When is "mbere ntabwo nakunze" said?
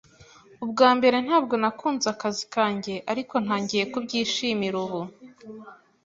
0.97-2.05